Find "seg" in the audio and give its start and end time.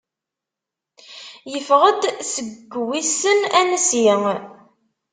2.33-2.71